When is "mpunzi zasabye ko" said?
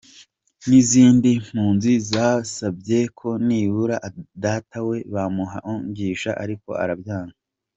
1.47-3.29